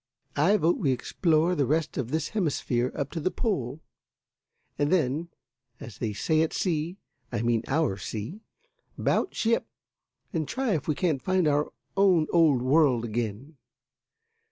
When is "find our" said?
11.19-11.71